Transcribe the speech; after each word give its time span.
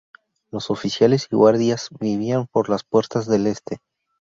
Los 0.49 0.71
oficiales 0.71 1.27
y 1.29 1.35
guardias 1.35 1.89
vivían 1.99 2.47
por 2.47 2.69
las 2.71 2.83
puertas 2.83 3.27
del 3.27 3.45
este. 3.45 3.81